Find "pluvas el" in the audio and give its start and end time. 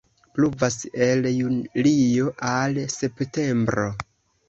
0.37-1.27